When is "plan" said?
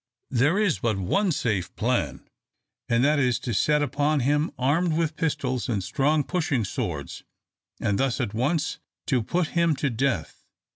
1.75-2.27